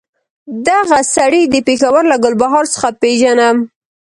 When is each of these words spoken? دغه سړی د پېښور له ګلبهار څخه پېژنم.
دغه 0.67 0.99
سړی 1.15 1.43
د 1.47 1.55
پېښور 1.67 2.03
له 2.11 2.17
ګلبهار 2.23 2.65
څخه 2.73 2.89
پېژنم. 3.01 3.57